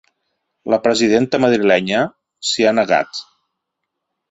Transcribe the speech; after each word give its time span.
La 0.73 0.79
presidenta 0.87 1.41
madrilenya 1.43 2.01
s’hi 2.51 2.67
ha 2.67 2.73
negat. 2.81 3.23